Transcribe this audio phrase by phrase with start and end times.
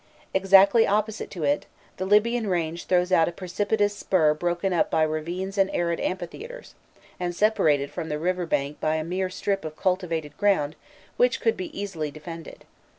[0.33, 1.67] Exactly opposite to it,
[1.97, 6.73] the Libyan range throws out a precipitous spur broken up by ravines and arid amphitheatres,
[7.19, 10.75] and separated from the river bank by a mere strip of cultivated ground
[11.17, 12.65] which could be easily defended.